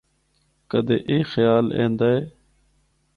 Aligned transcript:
کدے 0.69 0.97
اے 1.09 1.17
خیال 1.31 1.65
ایندا 1.77 2.07
ہے۔ 2.15 2.21